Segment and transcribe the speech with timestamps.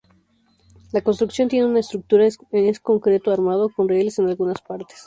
[0.93, 2.39] La construcción tiene una estructura es
[2.79, 4.97] concreto armado con rieles en algunas partes.